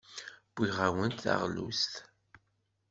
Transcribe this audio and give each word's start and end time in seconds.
Wwiɣ-awen-d 0.55 1.15
taɣlust. 1.23 1.93